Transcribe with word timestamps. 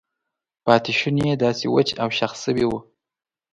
پاتې 0.65 0.91
شونې 0.99 1.23
یې 1.29 1.35
داسې 1.43 1.65
وچ 1.75 1.89
او 2.01 2.09
شخ 2.17 2.31
شوي 2.43 2.65
وو. 2.67 2.79